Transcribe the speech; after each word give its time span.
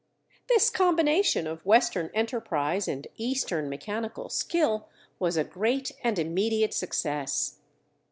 This 0.49 0.71
combination 0.71 1.45
of 1.45 1.63
Western 1.63 2.09
enterprise 2.15 2.87
and 2.87 3.05
Eastern 3.17 3.69
mechanical 3.69 4.29
skill 4.29 4.89
was 5.19 5.37
a 5.37 5.43
great 5.43 5.91
and 6.03 6.17
immediate 6.17 6.73
success. 6.73 7.59